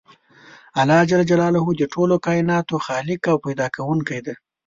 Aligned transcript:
الله 0.79 1.01
ج 1.09 1.11
د 1.79 1.83
ټولو 1.93 2.15
کایناتو 2.25 2.75
خالق 2.85 3.21
او 3.31 3.37
پیدا 3.45 3.67
کوونکی 3.75 4.19
دی. 4.25 4.35